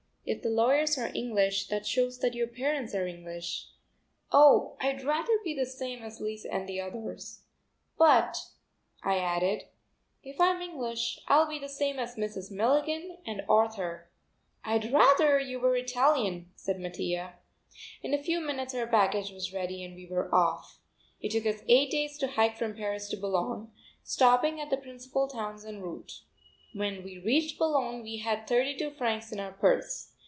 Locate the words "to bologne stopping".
23.09-24.61